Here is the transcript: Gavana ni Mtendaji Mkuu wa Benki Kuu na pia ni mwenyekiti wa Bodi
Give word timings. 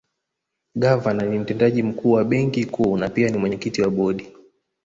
Gavana 0.75 1.25
ni 1.25 1.39
Mtendaji 1.39 1.83
Mkuu 1.83 2.11
wa 2.11 2.23
Benki 2.23 2.65
Kuu 2.65 2.97
na 2.97 3.09
pia 3.09 3.29
ni 3.29 3.37
mwenyekiti 3.37 3.81
wa 3.81 3.89
Bodi 3.89 4.33